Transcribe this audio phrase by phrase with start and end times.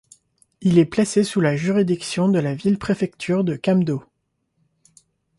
[0.61, 4.03] Il est placé sous la juridiction de la ville-préfecture de Qamdo.